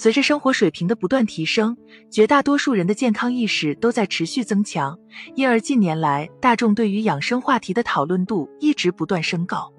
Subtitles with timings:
[0.00, 1.76] 随着生活水平的不断提升，
[2.10, 4.98] 绝大多数人的健康意识都在持续增强，
[5.34, 9.70] 因而近年来大众对于养生话题的讨论度一直不断升高。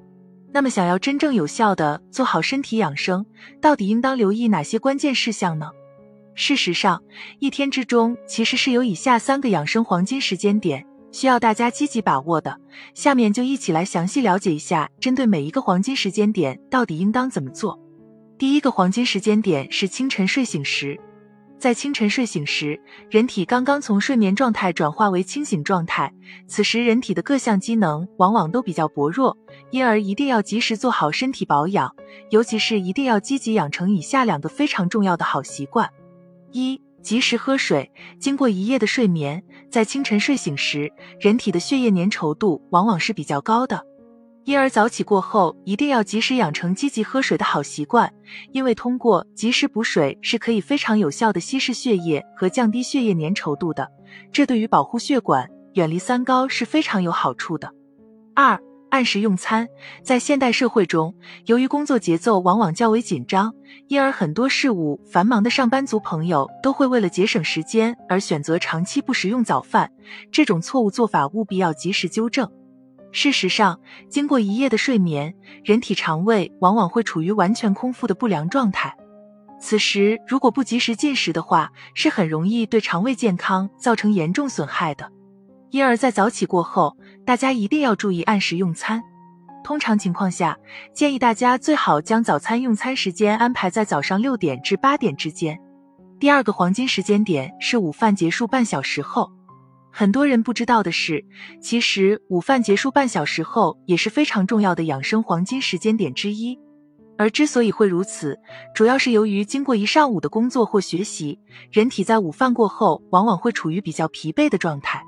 [0.54, 3.26] 那么，想要真正有效的做好身体养生，
[3.60, 5.72] 到底应当留意哪些关键事项呢？
[6.36, 7.02] 事实上，
[7.40, 12.56] 一天之中其实是有以下三个养生黄金时间点，需要大家积极把握的。
[12.94, 17.80] 下面就一起来详细了解一下，针对每一个黄金时间点，到底应当怎么做。
[18.42, 21.00] 第一个黄金时间点是清晨睡醒时，
[21.60, 26.12] 在清晨睡醒时，人体刚刚从睡眠状态转化为清醒状态，
[26.48, 29.38] 此时人体的各项机能往往都比较薄弱，
[29.70, 31.96] 因而一定要及时做好身体保养，
[32.32, 35.92] 尤其是一定要积极养成以下两个非常重要的好习惯：
[36.52, 37.92] 一、及时喝水。
[38.20, 43.86] 经过一夜的睡眠，在清晨睡醒时，人体的血液粘稠度往往是比较高的。
[44.44, 48.12] 因而早起过后，一定要及时养成积极喝水的好习惯，
[48.52, 53.88] 因为通过及时补水是可以非常有效的稀释血液和降低血液粘稠度的，
[54.32, 57.72] 这对于保护血管、远离三高是非常有好处的。
[58.34, 59.68] 二、按时用餐。
[60.04, 61.14] 在现代社会中，
[61.46, 63.54] 由于工作节奏往往较为紧张，
[63.88, 69.92] 因而很多事务繁忙的上班族朋友都会为了节省时间而选择长期不食用早饭，
[70.32, 72.52] 这种错误做法务必要及时纠正。
[73.12, 75.34] 事实上，经过一夜的睡眠，
[75.64, 78.96] 人体肠胃往往会处于完全空腹的不良状态。
[79.60, 85.12] 此时如果不及时进食的话，是很容易对肠胃健康造成严重损害的。
[85.70, 89.04] 因而，在早起过后，大家一定要注意按时用餐。
[89.64, 90.58] 通常情况下，
[90.94, 95.60] 建议大家最好将早餐用餐时间安排在早上六点至八点之间。
[96.20, 99.32] 第二个黄金时间点是午饭结束半小时后。
[99.92, 101.24] 很多人不知道的是，
[101.62, 106.58] 其实午饭结束半小时后也是非常重要的养生黄金时间点之一。
[107.18, 108.40] 而之所以会如此，
[108.74, 111.38] 主要是由于经过一上午的工作或学习，
[111.72, 115.04] 人体在午饭过后往往会处于比较疲惫的状态。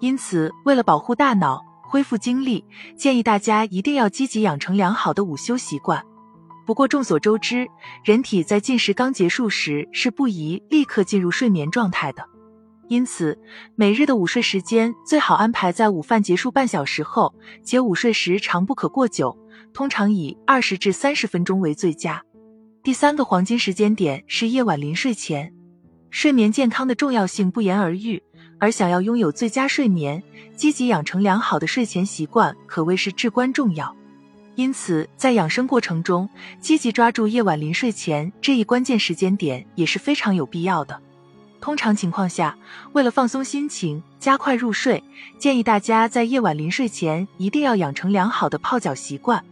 [0.00, 2.62] 因此，为了保护大脑、恢复精力，
[2.94, 6.04] 建议大家一定要积极养成良好的午休习惯。
[6.66, 7.66] 不过众所周知，
[8.04, 12.22] 人体在进食刚结束时是不宜立刻进入睡眠状态的。
[12.88, 13.36] 因此，
[13.74, 19.36] 每日的午睡时间最好安排在午饭结束半小时后，且午睡时长不可过久，
[19.72, 22.22] 通常以二十至三十分钟为最佳。
[22.84, 25.52] 第三个黄金时间点是夜晚临睡前，
[26.10, 28.22] 睡眠健康的重要性不言而喻，
[28.60, 30.22] 而想要拥有最佳睡眠，
[30.54, 33.94] 积极养成良好的睡前习惯可谓是至关重要。
[34.54, 36.30] 因此，在养生过程中，
[36.60, 41.02] 积极抓住夜晚临睡前这一关键时间点也是非常有必要的。
[41.66, 42.56] 通常情况下，
[42.92, 45.02] 为了放松心情、加快入睡，
[45.36, 49.44] 建议大家在夜晚临睡前一定要养成良好的泡脚习惯。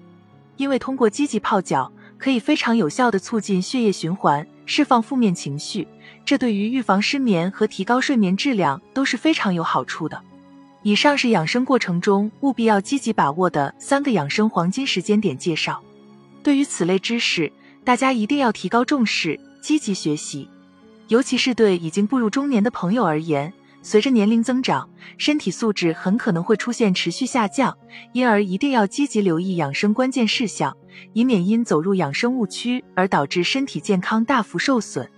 [0.56, 5.88] 因为通过积极泡脚，可以非常有效的促进血液循环，释放负面情绪，
[6.24, 10.22] 这对于预防失眠和提高睡眠质量都是非常有好处的。
[10.84, 15.82] 以上是养生过程中务必要积极把握的三个养生黄金时间点介绍。
[16.44, 17.52] 对于此类知识，
[17.82, 20.48] 大家一定要提高重视，积极学习。
[21.08, 24.88] 尤其是对已经步入中年的朋友而言，随着年龄增长，
[25.18, 27.76] 身体素质很可能会出现持续下降，
[28.12, 30.74] 因而一定要积极留意养生关键事项，
[31.12, 35.10] 以免因走入养生误区而导致身体健康大幅受损。